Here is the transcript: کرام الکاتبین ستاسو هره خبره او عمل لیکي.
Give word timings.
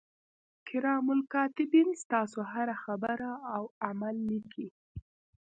کرام 0.67 1.05
الکاتبین 1.13 1.87
ستاسو 2.03 2.39
هره 2.53 2.75
خبره 2.83 3.31
او 3.55 3.63
عمل 3.87 4.15
لیکي. 4.29 4.67